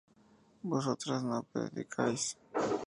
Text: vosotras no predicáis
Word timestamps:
vosotras 0.63 1.21
no 1.23 1.43
predicáis 1.43 2.35